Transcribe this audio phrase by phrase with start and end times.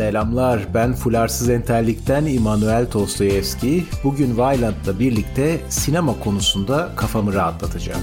[0.00, 3.84] Selamlar, ben Fularsız Entellik'ten İmanuel Tostoyevski.
[4.04, 8.02] Bugün Vailand'la birlikte sinema konusunda kafamı rahatlatacağım.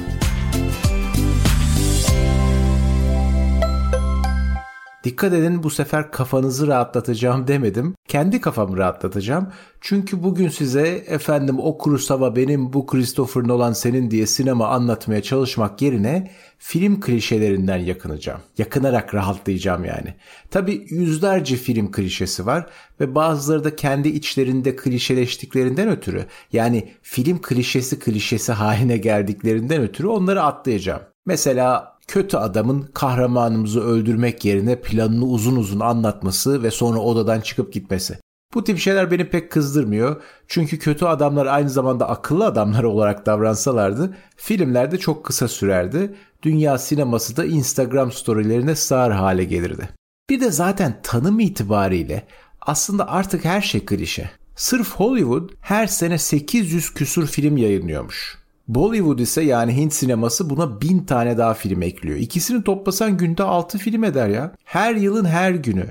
[5.07, 7.95] Dikkat edin bu sefer kafanızı rahatlatacağım demedim.
[8.07, 9.47] Kendi kafamı rahatlatacağım.
[9.81, 15.81] Çünkü bugün size efendim o Kurosawa benim bu Christopher Nolan senin diye sinema anlatmaya çalışmak
[15.81, 18.39] yerine film klişelerinden yakınacağım.
[18.57, 20.13] Yakınarak rahatlayacağım yani.
[20.51, 22.65] Tabi yüzlerce film klişesi var
[22.99, 30.43] ve bazıları da kendi içlerinde klişeleştiklerinden ötürü yani film klişesi klişesi haline geldiklerinden ötürü onları
[30.43, 31.01] atlayacağım.
[31.25, 38.19] Mesela kötü adamın kahramanımızı öldürmek yerine planını uzun uzun anlatması ve sonra odadan çıkıp gitmesi.
[38.53, 40.21] Bu tip şeyler beni pek kızdırmıyor.
[40.47, 46.15] Çünkü kötü adamlar aynı zamanda akıllı adamlar olarak davransalardı filmlerde çok kısa sürerdi.
[46.43, 49.89] Dünya sineması da Instagram storylerine sığar hale gelirdi.
[50.29, 52.27] Bir de zaten tanım itibariyle
[52.61, 54.29] aslında artık her şey klişe.
[54.55, 58.37] Sırf Hollywood her sene 800 küsur film yayınlıyormuş.
[58.67, 62.17] Bollywood ise yani Hint sineması buna bin tane daha film ekliyor.
[62.17, 64.55] İkisini toplasan günde 6 film eder ya.
[64.63, 65.85] Her yılın her günü.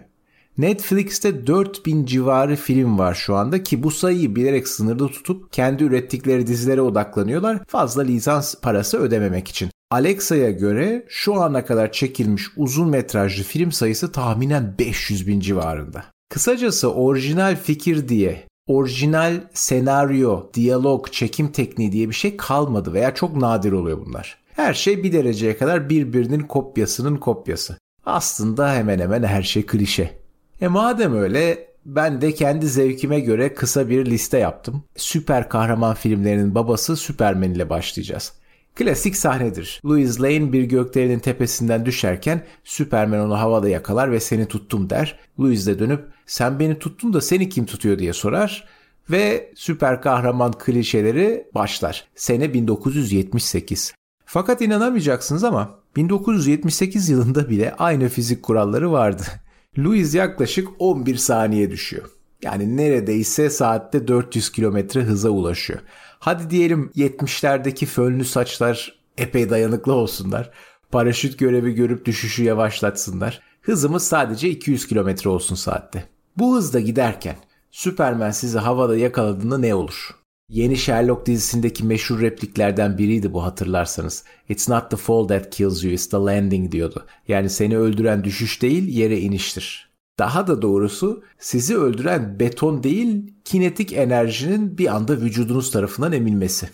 [0.59, 6.47] Netflix'te 4000 civarı film var şu anda ki bu sayıyı bilerek sınırda tutup kendi ürettikleri
[6.47, 9.71] dizilere odaklanıyorlar fazla lisans parası ödememek için.
[9.91, 16.05] Alexa'ya göre şu ana kadar çekilmiş uzun metrajlı film sayısı tahminen 500 bin civarında.
[16.29, 23.37] Kısacası orijinal fikir diye orijinal senaryo, diyalog, çekim tekniği diye bir şey kalmadı veya çok
[23.37, 24.39] nadir oluyor bunlar.
[24.53, 27.79] Her şey bir dereceye kadar birbirinin kopyasının kopyası.
[28.05, 30.19] Aslında hemen hemen her şey klişe.
[30.61, 34.85] E madem öyle ben de kendi zevkime göre kısa bir liste yaptım.
[34.97, 38.33] Süper kahraman filmlerinin babası Superman ile başlayacağız.
[38.77, 39.81] Klasik sahnedir.
[39.85, 45.19] Louis Lane bir gökdelenin tepesinden düşerken Superman onu havada yakalar ve seni tuttum der.
[45.41, 48.65] Louis de dönüp sen beni tuttun da seni kim tutuyor diye sorar
[49.11, 52.09] ve süper kahraman klişeleri başlar.
[52.15, 53.95] Sene 1978.
[54.25, 59.23] Fakat inanamayacaksınız ama 1978 yılında bile aynı fizik kuralları vardı.
[59.79, 62.16] Louis yaklaşık 11 saniye düşüyor.
[62.47, 65.81] Yani neredeyse saatte 400 kilometre hıza ulaşıyor.
[66.19, 70.51] Hadi diyelim 70'lerdeki fönlü saçlar epey dayanıklı olsunlar.
[70.91, 73.41] Paraşüt görevi görüp düşüşü yavaşlatsınlar.
[73.63, 76.05] Hızımız sadece 200 kilometre olsun saatte.
[76.37, 77.37] Bu hızda giderken
[77.71, 80.11] Superman sizi havada yakaladığında ne olur?
[80.49, 84.25] Yeni Sherlock dizisindeki meşhur repliklerden biriydi bu hatırlarsanız.
[84.49, 87.07] It's not the fall that kills you, it's the landing diyordu.
[87.29, 89.86] Yani seni öldüren düşüş değil, yere iniştir.
[90.19, 96.69] Daha da doğrusu sizi öldüren beton değil, kinetik enerjinin bir anda vücudunuz tarafından emilmesi.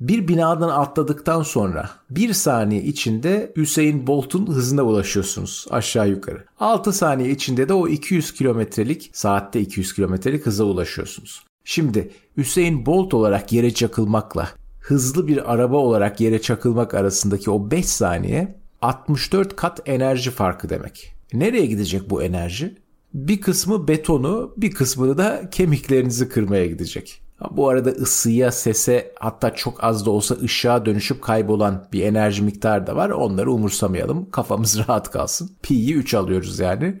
[0.00, 6.44] Bir binadan atladıktan sonra bir saniye içinde Hüseyin Bolt'un hızına ulaşıyorsunuz aşağı yukarı.
[6.60, 11.44] 6 saniye içinde de o 200 kilometrelik saatte 200 kilometrelik hıza ulaşıyorsunuz.
[11.64, 14.48] Şimdi Hüseyin Bolt olarak yere çakılmakla
[14.80, 21.14] hızlı bir araba olarak yere çakılmak arasındaki o 5 saniye 64 kat enerji farkı demek.
[21.32, 22.76] Nereye gidecek bu enerji?
[23.14, 27.22] Bir kısmı betonu, bir kısmını da kemiklerinizi kırmaya gidecek.
[27.50, 32.86] Bu arada ısıya, sese hatta çok az da olsa ışığa dönüşüp kaybolan bir enerji miktarı
[32.86, 33.10] da var.
[33.10, 34.30] Onları umursamayalım.
[34.30, 35.50] Kafamız rahat kalsın.
[35.62, 37.00] Pi'yi 3 alıyoruz yani.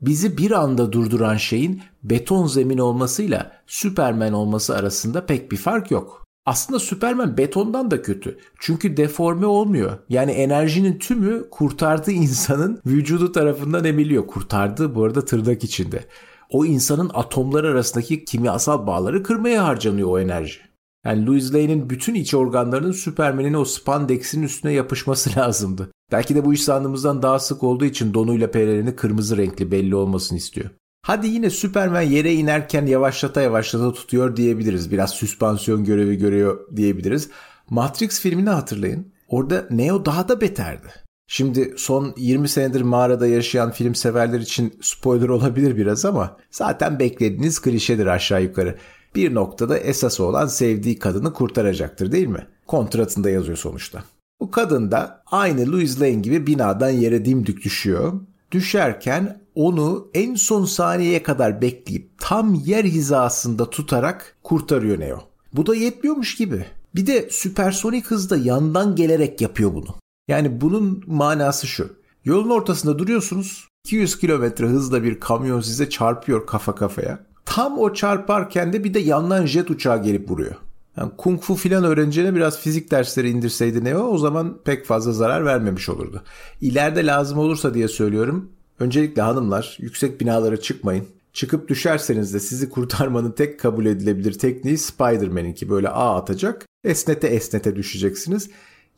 [0.00, 6.21] Bizi bir anda durduran şeyin beton zemin olmasıyla Superman olması arasında pek bir fark yok.
[6.46, 8.38] Aslında Superman betondan da kötü.
[8.58, 9.98] Çünkü deforme olmuyor.
[10.08, 14.26] Yani enerjinin tümü kurtardığı insanın vücudu tarafından emiliyor.
[14.26, 16.04] Kurtardığı bu arada tırnak içinde.
[16.50, 20.58] O insanın atomlar arasındaki kimyasal bağları kırmaya harcanıyor o enerji.
[21.04, 25.90] Yani Louis Lane'in bütün iç organlarının Superman'in o spandex'in üstüne yapışması lazımdı.
[26.12, 30.38] Belki de bu iş sandığımızdan daha sık olduğu için donuyla pelerini kırmızı renkli belli olmasını
[30.38, 30.70] istiyor.
[31.06, 34.90] Hadi yine Superman yere inerken yavaşlata yavaşlata tutuyor diyebiliriz.
[34.90, 37.30] Biraz süspansiyon görevi görüyor diyebiliriz.
[37.70, 39.12] Matrix filmini hatırlayın.
[39.28, 40.86] Orada Neo daha da beterdi.
[41.26, 47.60] Şimdi son 20 senedir mağarada yaşayan film severler için spoiler olabilir biraz ama zaten beklediğiniz
[47.60, 48.78] klişedir aşağı yukarı.
[49.14, 52.46] Bir noktada esası olan sevdiği kadını kurtaracaktır değil mi?
[52.66, 54.04] Kontratında yazıyor sonuçta.
[54.40, 58.12] Bu kadın da aynı Louis Lane gibi binadan yere dimdik düşüyor.
[58.52, 65.18] Düşerken onu en son saniyeye kadar bekleyip tam yer hizasında tutarak kurtarıyor Neo.
[65.52, 66.66] Bu da yetmiyormuş gibi.
[66.94, 69.94] Bir de süpersonik hızda yandan gelerek yapıyor bunu.
[70.28, 71.88] Yani bunun manası şu.
[72.24, 73.68] Yolun ortasında duruyorsunuz.
[73.86, 77.18] 200 kilometre hızla bir kamyon size çarpıyor kafa kafaya.
[77.44, 80.54] Tam o çarparken de bir de yandan jet uçağı gelip vuruyor.
[80.96, 85.44] Yani kung fu filan öğreneceğine biraz fizik dersleri indirseydi Neo o zaman pek fazla zarar
[85.44, 86.22] vermemiş olurdu.
[86.60, 88.50] İleride lazım olursa diye söylüyorum.
[88.78, 91.06] Öncelikle hanımlar yüksek binalara çıkmayın.
[91.32, 96.66] Çıkıp düşerseniz de sizi kurtarmanın tek kabul edilebilir tekniği Spider-Man'inki böyle ağ atacak.
[96.84, 98.50] Esnete esnete düşeceksiniz.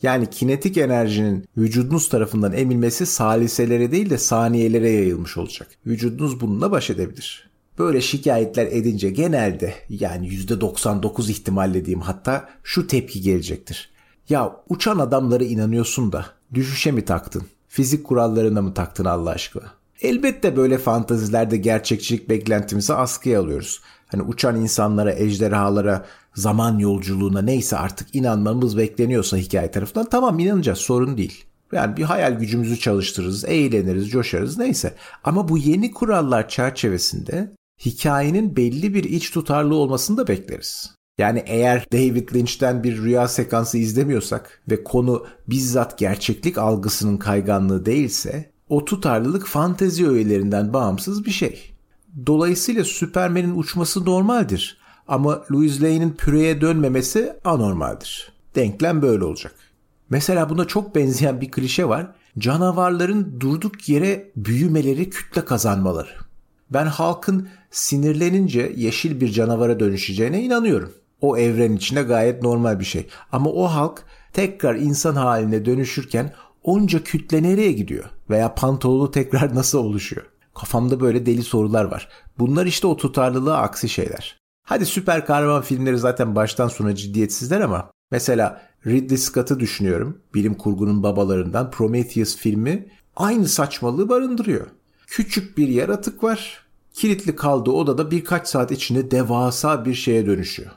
[0.02, 5.68] Yani kinetik enerjinin vücudunuz tarafından emilmesi saliselere değil de saniyelere yayılmış olacak.
[5.86, 7.50] Vücudunuz bununla baş edebilir.
[7.78, 13.90] Böyle şikayetler edince genelde yani %99 ihtimalle diyeyim hatta şu tepki gelecektir.
[14.28, 17.42] Ya uçan adamlara inanıyorsun da düşüşe mi taktın?
[17.74, 19.72] Fizik kurallarına mı taktın Allah aşkına?
[20.00, 23.80] Elbette böyle fantazilerde gerçekçilik beklentimizi askıya alıyoruz.
[24.06, 31.16] Hani uçan insanlara, ejderhalara, zaman yolculuğuna neyse artık inanmamız bekleniyorsa hikaye tarafından tamam inanacağız sorun
[31.16, 31.44] değil.
[31.72, 34.94] Yani bir hayal gücümüzü çalıştırırız, eğleniriz, coşarız neyse.
[35.24, 37.52] Ama bu yeni kurallar çerçevesinde
[37.84, 40.94] hikayenin belli bir iç tutarlı olmasını da bekleriz.
[41.18, 48.50] Yani eğer David Lynch'ten bir rüya sekansı izlemiyorsak ve konu bizzat gerçeklik algısının kayganlığı değilse
[48.68, 51.74] o tutarlılık fantezi öğelerinden bağımsız bir şey.
[52.26, 54.78] Dolayısıyla Superman'in uçması normaldir
[55.08, 58.32] ama Louis Lane'in püreye dönmemesi anormaldir.
[58.54, 59.54] Denklem böyle olacak.
[60.10, 62.06] Mesela buna çok benzeyen bir klişe var.
[62.38, 66.10] Canavarların durduk yere büyümeleri, kütle kazanmaları.
[66.70, 70.92] Ben halkın sinirlenince yeşil bir canavara dönüşeceğine inanıyorum.
[71.20, 73.06] O evren içinde gayet normal bir şey.
[73.32, 74.02] Ama o halk
[74.32, 76.32] tekrar insan haline dönüşürken
[76.62, 78.04] onca kütle nereye gidiyor?
[78.30, 80.26] Veya pantolonu tekrar nasıl oluşuyor?
[80.54, 82.08] Kafamda böyle deli sorular var.
[82.38, 84.38] Bunlar işte o tutarlılığa aksi şeyler.
[84.62, 90.18] Hadi süper kahraman filmleri zaten baştan sona ciddiyetsizler ama mesela Ridley Scott'ı düşünüyorum.
[90.34, 94.66] Bilim kurgunun babalarından Prometheus filmi aynı saçmalığı barındırıyor.
[95.06, 96.64] Küçük bir yaratık var.
[96.92, 100.70] Kilitli kaldığı odada birkaç saat içinde devasa bir şeye dönüşüyor.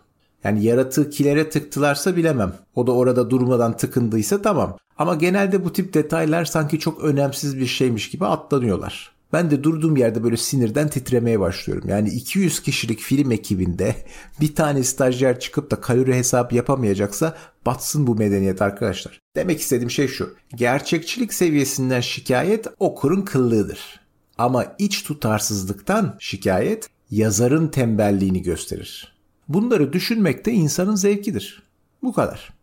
[0.44, 2.54] Yani yaratığı kilere tıktılarsa bilemem.
[2.76, 4.78] O da orada durmadan tıkındıysa tamam.
[4.98, 9.18] Ama genelde bu tip detaylar sanki çok önemsiz bir şeymiş gibi atlanıyorlar.
[9.34, 11.90] Ben de durduğum yerde böyle sinirden titremeye başlıyorum.
[11.90, 13.96] Yani 200 kişilik film ekibinde
[14.42, 19.20] bir tane stajyer çıkıp da kalori hesabı yapamayacaksa batsın bu medeniyet arkadaşlar.
[19.36, 20.36] Demek istediğim şey şu.
[20.56, 24.00] Gerçekçilik seviyesinden şikayet okurun kıllığıdır.
[24.38, 29.17] Ama iç tutarsızlıktan şikayet yazarın tembelliğini gösterir.
[29.50, 31.64] Bunları düşünmek de insanın zevkidir.
[32.04, 32.58] Bu kadar.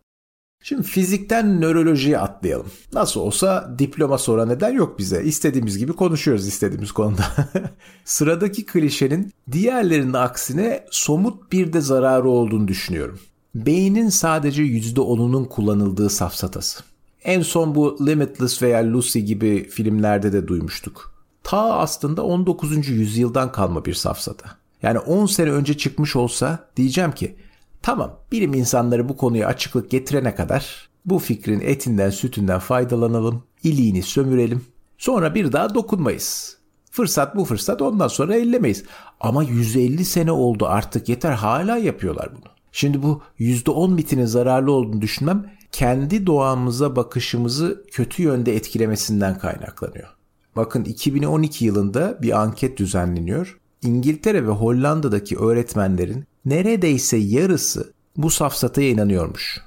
[0.63, 2.67] Şimdi fizikten nörolojiye atlayalım.
[2.93, 5.25] Nasıl olsa diploma sonra neden yok bize.
[5.25, 7.25] İstediğimiz gibi konuşuyoruz istediğimiz konuda.
[8.05, 13.21] Sıradaki klişenin diğerlerinin aksine somut bir de zararı olduğunu düşünüyorum.
[13.55, 16.85] Beynin sadece %10'unun kullanıldığı safsatası.
[17.25, 21.15] En son bu Limitless veya Lucy gibi filmlerde de duymuştuk.
[21.43, 22.89] Ta aslında 19.
[22.89, 24.64] yüzyıldan kalma bir safsata.
[24.85, 27.37] Yani 10 sene önce çıkmış olsa diyeceğim ki
[27.85, 34.65] Tamam bilim insanları bu konuya açıklık getirene kadar bu fikrin etinden sütünden faydalanalım, iliğini sömürelim.
[34.99, 36.59] Sonra bir daha dokunmayız.
[36.91, 38.85] Fırsat bu fırsat ondan sonra ellemeyiz.
[39.21, 42.53] Ama 150 sene oldu artık yeter hala yapıyorlar bunu.
[42.73, 50.09] Şimdi bu %10 bitinin zararlı olduğunu düşünmem kendi doğamıza bakışımızı kötü yönde etkilemesinden kaynaklanıyor.
[50.57, 53.59] Bakın 2012 yılında bir anket düzenleniyor.
[53.85, 59.61] İngiltere ve Hollanda'daki öğretmenlerin neredeyse yarısı bu safsataya inanıyormuş.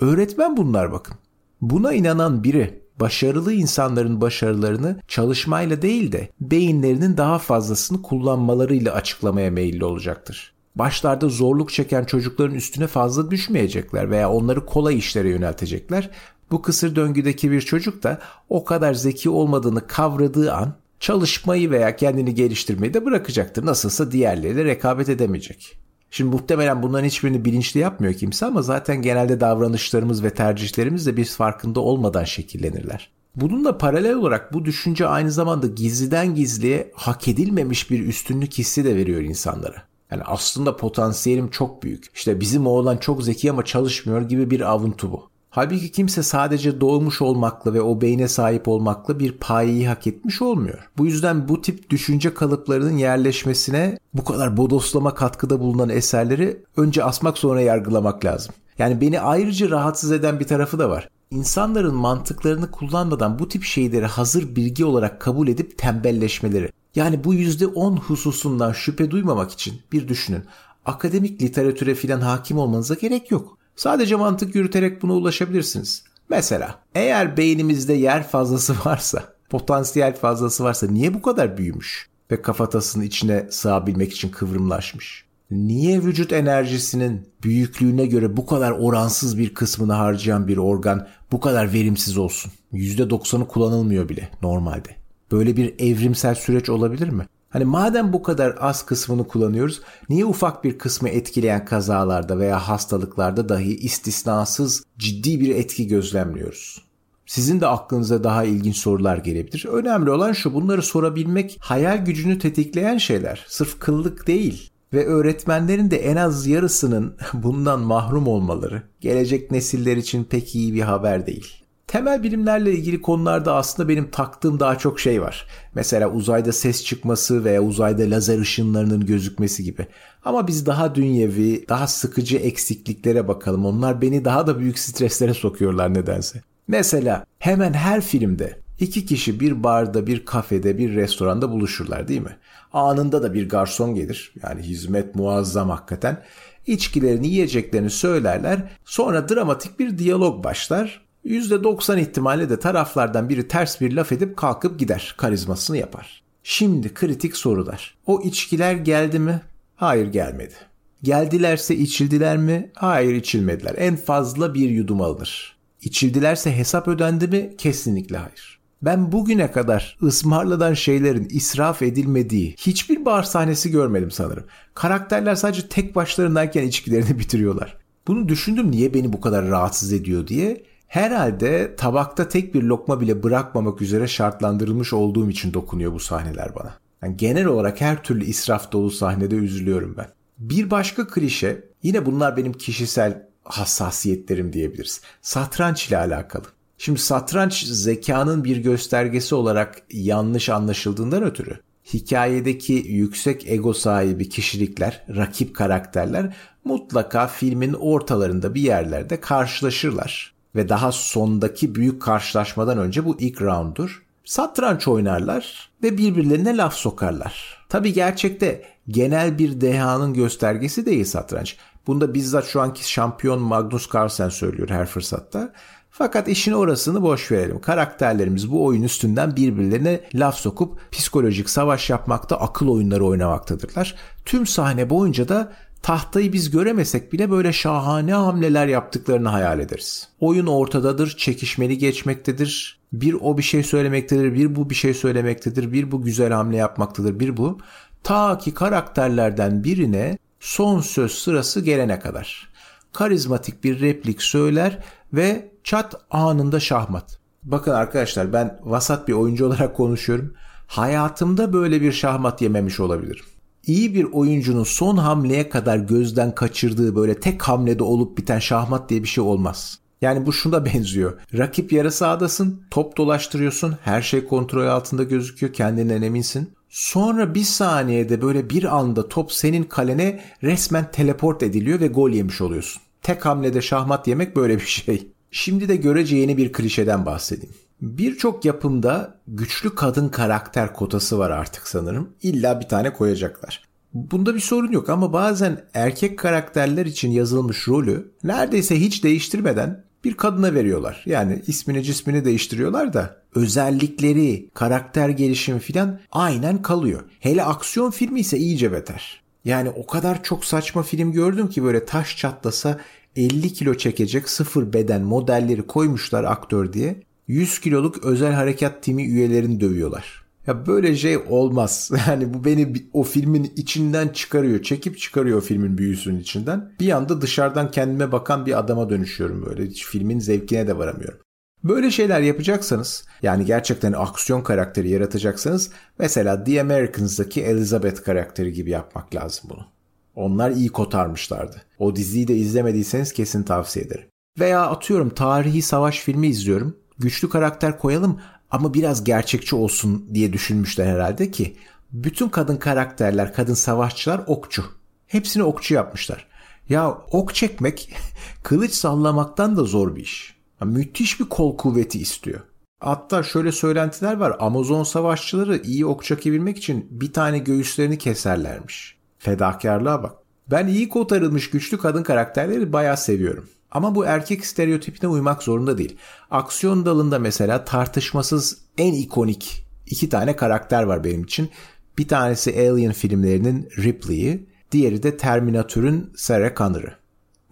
[0.00, 1.14] Öğretmen bunlar bakın.
[1.60, 9.84] Buna inanan biri başarılı insanların başarılarını çalışmayla değil de beyinlerinin daha fazlasını kullanmalarıyla açıklamaya meyilli
[9.84, 10.54] olacaktır.
[10.76, 16.10] Başlarda zorluk çeken çocukların üstüne fazla düşmeyecekler veya onları kolay işlere yöneltecekler.
[16.50, 22.34] Bu kısır döngüdeki bir çocuk da o kadar zeki olmadığını kavradığı an çalışmayı veya kendini
[22.34, 23.66] geliştirmeyi de bırakacaktır.
[23.66, 25.78] Nasılsa diğerleriyle rekabet edemeyecek.
[26.10, 31.36] Şimdi muhtemelen bunların hiçbirini bilinçli yapmıyor kimse ama zaten genelde davranışlarımız ve tercihlerimiz de biz
[31.36, 33.10] farkında olmadan şekillenirler.
[33.36, 38.96] Bununla paralel olarak bu düşünce aynı zamanda gizliden gizliye hak edilmemiş bir üstünlük hissi de
[38.96, 39.82] veriyor insanlara.
[40.10, 42.06] Yani aslında potansiyelim çok büyük.
[42.14, 45.30] İşte bizim oğlan çok zeki ama çalışmıyor gibi bir avuntu bu.
[45.54, 50.90] Halbuki kimse sadece doğmuş olmakla ve o beyne sahip olmakla bir payeyi hak etmiş olmuyor.
[50.98, 57.38] Bu yüzden bu tip düşünce kalıplarının yerleşmesine bu kadar bodoslama katkıda bulunan eserleri önce asmak
[57.38, 58.54] sonra yargılamak lazım.
[58.78, 61.08] Yani beni ayrıca rahatsız eden bir tarafı da var.
[61.30, 66.70] İnsanların mantıklarını kullanmadan bu tip şeyleri hazır bilgi olarak kabul edip tembelleşmeleri.
[66.94, 70.44] Yani bu %10 hususundan şüphe duymamak için bir düşünün.
[70.86, 73.58] Akademik literatüre filan hakim olmanıza gerek yok.
[73.76, 76.04] Sadece mantık yürüterek buna ulaşabilirsiniz.
[76.28, 83.04] Mesela eğer beynimizde yer fazlası varsa, potansiyel fazlası varsa niye bu kadar büyümüş ve kafatasının
[83.04, 85.24] içine sığabilmek için kıvrımlaşmış?
[85.50, 91.72] Niye vücut enerjisinin büyüklüğüne göre bu kadar oransız bir kısmını harcayan bir organ bu kadar
[91.72, 92.52] verimsiz olsun?
[92.72, 94.96] %90'ı kullanılmıyor bile normalde.
[95.32, 97.26] Böyle bir evrimsel süreç olabilir mi?
[97.54, 103.48] Hani madem bu kadar az kısmını kullanıyoruz, niye ufak bir kısmı etkileyen kazalarda veya hastalıklarda
[103.48, 106.84] dahi istisnasız ciddi bir etki gözlemliyoruz?
[107.26, 109.64] Sizin de aklınıza daha ilginç sorular gelebilir.
[109.64, 113.44] Önemli olan şu bunları sorabilmek hayal gücünü tetikleyen şeyler.
[113.48, 114.70] Sırf kıllık değil.
[114.92, 120.82] Ve öğretmenlerin de en az yarısının bundan mahrum olmaları gelecek nesiller için pek iyi bir
[120.82, 121.63] haber değil.
[121.94, 125.46] Temel bilimlerle ilgili konularda aslında benim taktığım daha çok şey var.
[125.74, 129.86] Mesela uzayda ses çıkması veya uzayda lazer ışınlarının gözükmesi gibi.
[130.24, 133.66] Ama biz daha dünyevi, daha sıkıcı eksikliklere bakalım.
[133.66, 136.42] Onlar beni daha da büyük streslere sokuyorlar nedense.
[136.68, 142.36] Mesela hemen her filmde iki kişi bir barda, bir kafede, bir restoranda buluşurlar değil mi?
[142.72, 144.32] Anında da bir garson gelir.
[144.42, 146.22] Yani hizmet muazzam hakikaten.
[146.66, 148.58] İçkilerini, yiyeceklerini söylerler.
[148.84, 154.78] Sonra dramatik bir diyalog başlar %90 ihtimalle de taraflardan biri ters bir laf edip kalkıp
[154.78, 155.14] gider.
[155.18, 156.22] Karizmasını yapar.
[156.42, 157.94] Şimdi kritik sorular.
[158.06, 159.40] O içkiler geldi mi?
[159.76, 160.54] Hayır gelmedi.
[161.02, 162.70] Geldilerse içildiler mi?
[162.74, 163.74] Hayır içilmediler.
[163.78, 165.56] En fazla bir yudum alınır.
[165.82, 167.54] İçildilerse hesap ödendi mi?
[167.58, 168.58] Kesinlikle hayır.
[168.82, 174.44] Ben bugüne kadar ısmarladan şeylerin israf edilmediği hiçbir bar sahnesi görmedim sanırım.
[174.74, 177.76] Karakterler sadece tek başlarındayken içkilerini bitiriyorlar.
[178.06, 180.62] Bunu düşündüm niye beni bu kadar rahatsız ediyor diye.
[180.94, 186.74] Herhalde tabakta tek bir lokma bile bırakmamak üzere şartlandırılmış olduğum için dokunuyor bu sahneler bana.
[187.02, 190.06] Yani genel olarak her türlü israf dolu sahnede üzülüyorum ben.
[190.38, 195.00] Bir başka klişe, yine bunlar benim kişisel hassasiyetlerim diyebiliriz.
[195.22, 196.44] Satranç ile alakalı.
[196.78, 201.58] Şimdi satranç zekanın bir göstergesi olarak yanlış anlaşıldığından ötürü
[201.94, 210.92] hikayedeki yüksek ego sahibi kişilikler, rakip karakterler mutlaka filmin ortalarında bir yerlerde karşılaşırlar ve daha
[210.92, 214.02] sondaki büyük karşılaşmadan önce bu ilk rounddur.
[214.24, 217.64] Satranç oynarlar ve birbirlerine laf sokarlar.
[217.68, 221.56] Tabi gerçekte genel bir dehanın göstergesi değil satranç.
[221.86, 225.52] Bunda bizzat şu anki şampiyon Magnus Carlsen söylüyor her fırsatta.
[225.90, 227.60] Fakat işin orasını boş verelim.
[227.60, 233.94] Karakterlerimiz bu oyun üstünden birbirlerine laf sokup psikolojik savaş yapmakta, akıl oyunları oynamaktadırlar.
[234.24, 235.52] Tüm sahne boyunca da
[235.84, 240.08] tahtayı biz göremesek bile böyle şahane hamleler yaptıklarını hayal ederiz.
[240.20, 242.78] Oyun ortadadır, çekişmeli geçmektedir.
[242.92, 247.20] Bir o bir şey söylemektedir, bir bu bir şey söylemektedir, bir bu güzel hamle yapmaktadır,
[247.20, 247.58] bir bu.
[248.02, 252.48] Ta ki karakterlerden birine son söz sırası gelene kadar.
[252.92, 257.18] Karizmatik bir replik söyler ve çat anında şahmat.
[257.42, 260.34] Bakın arkadaşlar ben vasat bir oyuncu olarak konuşuyorum.
[260.66, 263.24] Hayatımda böyle bir şahmat yememiş olabilirim
[263.66, 269.02] iyi bir oyuncunun son hamleye kadar gözden kaçırdığı böyle tek hamlede olup biten şahmat diye
[269.02, 269.78] bir şey olmaz.
[270.02, 271.20] Yani bu şuna benziyor.
[271.34, 276.50] Rakip yarı sahadasın, top dolaştırıyorsun, her şey kontrol altında gözüküyor, kendinden eminsin.
[276.68, 282.40] Sonra bir saniyede böyle bir anda top senin kalene resmen teleport ediliyor ve gol yemiş
[282.40, 282.82] oluyorsun.
[283.02, 285.08] Tek hamlede şahmat yemek böyle bir şey.
[285.30, 287.54] Şimdi de görece yeni bir klişeden bahsedeyim.
[287.84, 292.10] Birçok yapımda güçlü kadın karakter kotası var artık sanırım.
[292.22, 293.64] İlla bir tane koyacaklar.
[293.94, 300.14] Bunda bir sorun yok ama bazen erkek karakterler için yazılmış rolü neredeyse hiç değiştirmeden bir
[300.14, 301.02] kadına veriyorlar.
[301.06, 307.04] Yani ismini cismini değiştiriyorlar da özellikleri, karakter gelişimi filan aynen kalıyor.
[307.20, 309.22] Hele aksiyon filmi ise iyice beter.
[309.44, 312.80] Yani o kadar çok saçma film gördüm ki böyle taş çatlasa
[313.16, 317.02] 50 kilo çekecek sıfır beden modelleri koymuşlar aktör diye.
[317.28, 320.24] 100 kiloluk özel harekat timi üyelerini dövüyorlar.
[320.46, 321.90] Ya böyle şey olmaz.
[322.08, 324.62] Yani bu beni o filmin içinden çıkarıyor.
[324.62, 326.72] Çekip çıkarıyor filmin büyüsünün içinden.
[326.80, 329.66] Bir anda dışarıdan kendime bakan bir adama dönüşüyorum böyle.
[329.66, 331.18] Hiç filmin zevkine de varamıyorum.
[331.64, 339.14] Böyle şeyler yapacaksanız yani gerçekten aksiyon karakteri yaratacaksanız mesela The Americans'daki Elizabeth karakteri gibi yapmak
[339.14, 339.66] lazım bunu.
[340.14, 341.62] Onlar iyi kotarmışlardı.
[341.78, 344.06] O diziyi de izlemediyseniz kesin tavsiye ederim.
[344.38, 348.20] Veya atıyorum tarihi savaş filmi izliyorum güçlü karakter koyalım
[348.50, 351.56] ama biraz gerçekçi olsun diye düşünmüşler herhalde ki
[351.92, 354.64] bütün kadın karakterler, kadın savaşçılar okçu.
[355.06, 356.26] Hepsini okçu yapmışlar.
[356.68, 357.96] Ya ok çekmek
[358.42, 360.36] kılıç sallamaktan da zor bir iş.
[360.60, 362.40] Ya, müthiş bir kol kuvveti istiyor.
[362.80, 364.36] Hatta şöyle söylentiler var.
[364.38, 368.96] Amazon savaşçıları iyi ok çekebilmek için bir tane göğüslerini keserlermiş.
[369.18, 370.12] Fedakarlığa bak.
[370.50, 373.48] Ben iyi kotarılmış güçlü kadın karakterleri bayağı seviyorum.
[373.74, 375.96] Ama bu erkek stereotipine uymak zorunda değil.
[376.30, 381.50] Aksiyon dalında mesela tartışmasız en ikonik iki tane karakter var benim için.
[381.98, 386.94] Bir tanesi Alien filmlerinin Ripley'i, diğeri de Terminator'ın Sarah Connor'ı.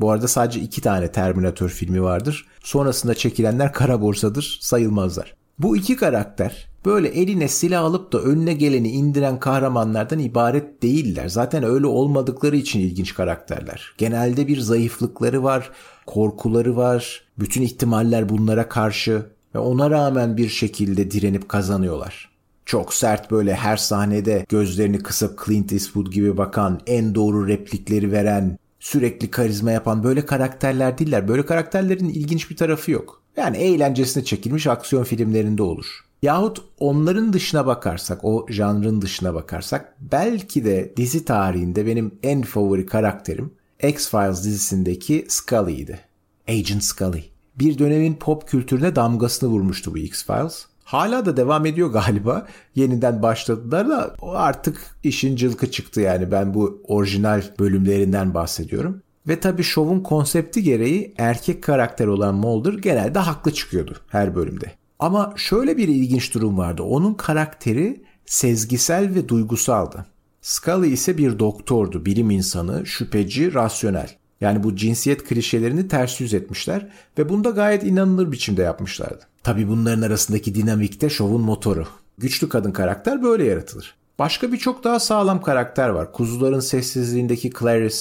[0.01, 2.47] Bu arada sadece iki tane Terminator filmi vardır.
[2.63, 5.37] Sonrasında çekilenler kara borsadır, sayılmazlar.
[5.59, 11.29] Bu iki karakter böyle eline silah alıp da önüne geleni indiren kahramanlardan ibaret değiller.
[11.29, 13.95] Zaten öyle olmadıkları için ilginç karakterler.
[13.99, 15.71] Genelde bir zayıflıkları var,
[16.07, 22.33] korkuları var, bütün ihtimaller bunlara karşı ve ona rağmen bir şekilde direnip kazanıyorlar.
[22.67, 28.59] Çok sert böyle her sahnede gözlerini kısıp Clint Eastwood gibi bakan, en doğru replikleri veren,
[28.81, 31.29] sürekli karizma yapan böyle karakterler değiller.
[31.29, 33.23] Böyle karakterlerin ilginç bir tarafı yok.
[33.37, 35.87] Yani eğlencesine çekilmiş aksiyon filmlerinde olur.
[36.23, 42.87] Yahut onların dışına bakarsak, o janrın dışına bakarsak belki de dizi tarihinde benim en favori
[42.87, 46.01] karakterim X-Files dizisindeki Scully'ydi.
[46.49, 47.25] Agent Scully.
[47.59, 50.65] Bir dönemin pop kültürüne damgasını vurmuştu bu X-Files.
[50.85, 52.47] Hala da devam ediyor galiba.
[52.75, 59.03] Yeniden başladılar da artık işin cılkı çıktı yani ben bu orijinal bölümlerinden bahsediyorum.
[59.29, 64.73] Ve tabii şovun konsepti gereği erkek karakter olan Mulder genelde haklı çıkıyordu her bölümde.
[64.99, 66.83] Ama şöyle bir ilginç durum vardı.
[66.83, 70.07] Onun karakteri sezgisel ve duygusaldı.
[70.43, 74.09] Scully ise bir doktordu, bilim insanı, şüpheci, rasyonel.
[74.41, 79.25] Yani bu cinsiyet klişelerini ters yüz etmişler ve bunda gayet inanılır biçimde yapmışlardı.
[79.43, 81.87] Tabi bunların arasındaki dinamik de şovun motoru.
[82.19, 83.95] Güçlü kadın karakter böyle yaratılır.
[84.19, 86.13] Başka birçok daha sağlam karakter var.
[86.13, 87.97] Kuzuların Sessizliğindeki Clarice,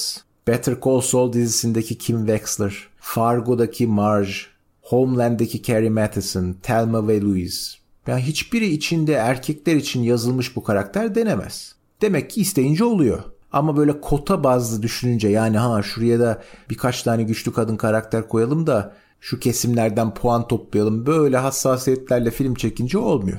[0.46, 4.32] Better Call Saul dizisindeki Kim Wexler, Fargo'daki Marge,
[4.82, 7.76] Homeland'deki Carrie Matheson, Thelma ve Louise.
[8.06, 11.74] Yani hiçbiri içinde erkekler için yazılmış bu karakter denemez.
[12.02, 13.22] Demek ki isteyince oluyor.
[13.52, 18.66] Ama böyle kota bazlı düşününce yani ha şuraya da birkaç tane güçlü kadın karakter koyalım
[18.66, 23.38] da şu kesimlerden puan toplayalım böyle hassasiyetlerle film çekince olmuyor.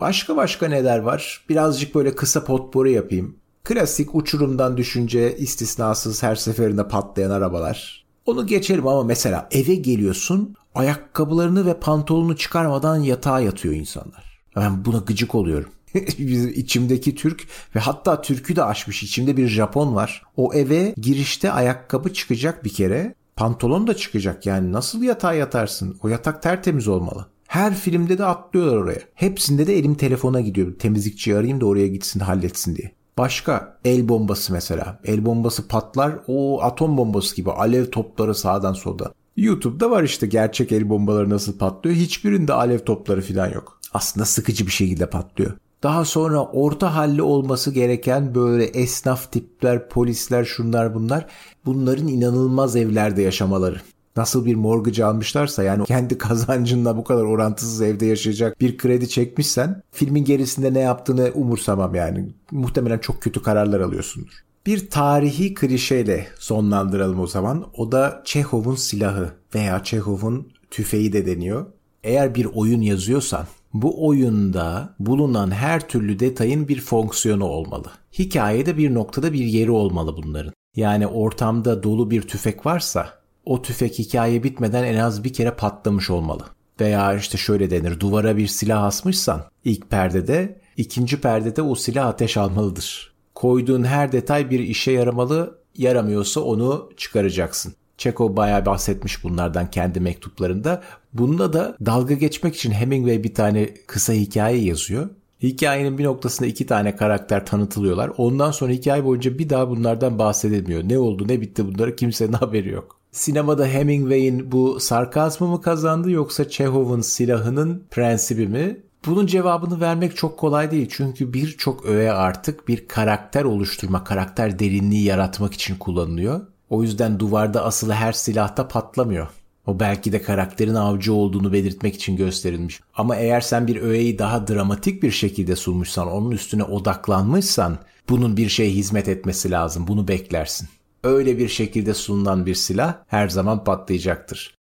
[0.00, 1.44] Başka başka neler var?
[1.48, 3.36] Birazcık böyle kısa potpourri yapayım.
[3.64, 8.06] Klasik uçurumdan düşünce istisnasız her seferinde patlayan arabalar.
[8.26, 14.40] Onu geçelim ama mesela eve geliyorsun ayakkabılarını ve pantolonunu çıkarmadan yatağa yatıyor insanlar.
[14.56, 15.70] Ben buna gıcık oluyorum.
[16.54, 20.22] içimdeki Türk ve hatta Türk'ü de aşmış içimde bir Japon var.
[20.36, 23.14] O eve girişte ayakkabı çıkacak bir kere.
[23.36, 25.98] Pantolon da çıkacak yani nasıl yatağa yatarsın?
[26.02, 27.26] O yatak tertemiz olmalı.
[27.46, 29.00] Her filmde de atlıyorlar oraya.
[29.14, 30.78] Hepsinde de elim telefona gidiyor.
[30.78, 32.92] Temizlikçi arayayım da oraya gitsin halletsin diye.
[33.18, 35.00] Başka el bombası mesela.
[35.04, 39.12] El bombası patlar o atom bombası gibi alev topları sağdan solda.
[39.36, 41.96] YouTube'da var işte gerçek el bombaları nasıl patlıyor.
[41.96, 43.80] Hiçbirinde alev topları falan yok.
[43.94, 45.52] Aslında sıkıcı bir şekilde patlıyor.
[45.82, 51.26] Daha sonra orta halli olması gereken böyle esnaf tipler, polisler, şunlar bunlar.
[51.66, 53.80] Bunların inanılmaz evlerde yaşamaları.
[54.16, 59.82] Nasıl bir mortgage almışlarsa yani kendi kazancınla bu kadar orantısız evde yaşayacak bir kredi çekmişsen
[59.92, 62.28] filmin gerisinde ne yaptığını umursamam yani.
[62.50, 64.44] Muhtemelen çok kötü kararlar alıyorsundur.
[64.66, 67.66] Bir tarihi klişeyle sonlandıralım o zaman.
[67.76, 71.66] O da Çehov'un silahı veya Çehov'un tüfeği de deniyor.
[72.04, 77.90] Eğer bir oyun yazıyorsan bu oyunda bulunan her türlü detayın bir fonksiyonu olmalı.
[78.18, 80.52] Hikayede bir noktada bir yeri olmalı bunların.
[80.76, 83.08] Yani ortamda dolu bir tüfek varsa
[83.44, 86.44] o tüfek hikaye bitmeden en az bir kere patlamış olmalı.
[86.80, 92.36] Veya işte şöyle denir duvara bir silah asmışsan ilk perdede ikinci perdede o silah ateş
[92.36, 93.14] almalıdır.
[93.34, 97.74] Koyduğun her detay bir işe yaramalı yaramıyorsa onu çıkaracaksın.
[97.98, 100.82] Çeko bayağı bahsetmiş bunlardan kendi mektuplarında.
[101.12, 105.08] Bunda da dalga geçmek için Hemingway bir tane kısa hikaye yazıyor.
[105.42, 108.10] Hikayenin bir noktasında iki tane karakter tanıtılıyorlar.
[108.16, 110.82] Ondan sonra hikaye boyunca bir daha bunlardan bahsedilmiyor.
[110.88, 112.96] Ne oldu ne bitti bunları kimsenin haberi yok.
[113.12, 118.80] Sinemada Hemingway'in bu sarkazmı mı kazandı yoksa Chekhov'un silahının prensibi mi?
[119.06, 125.04] Bunun cevabını vermek çok kolay değil çünkü birçok öğe artık bir karakter oluşturma, karakter derinliği
[125.04, 126.40] yaratmak için kullanılıyor.
[126.70, 129.28] O yüzden duvarda asılı her silahta patlamıyor.
[129.66, 132.80] O belki de karakterin avcı olduğunu belirtmek için gösterilmiş.
[132.94, 138.48] Ama eğer sen bir öğeyi daha dramatik bir şekilde sunmuşsan, onun üstüne odaklanmışsan bunun bir
[138.48, 139.86] şeye hizmet etmesi lazım.
[139.88, 140.68] Bunu beklersin.
[141.04, 144.54] Öyle bir şekilde sunulan bir silah her zaman patlayacaktır.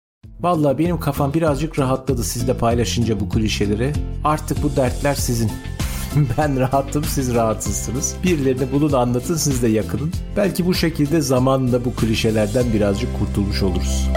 [0.41, 3.93] Valla benim kafam birazcık rahatladı sizle paylaşınca bu klişeleri.
[4.25, 5.51] Artık bu dertler sizin.
[6.39, 8.17] ben rahatım siz rahatsızsınız.
[8.25, 10.13] Birilerini bulun anlatın siz de yakının.
[10.37, 14.09] Belki bu şekilde zamanla bu klişelerden birazcık kurtulmuş oluruz.